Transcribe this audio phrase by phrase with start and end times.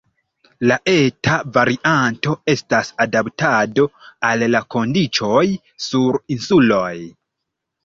[0.69, 3.87] La eta varianto estas adaptado
[4.33, 5.45] al la kondiĉoj
[5.91, 6.93] sur insuloj.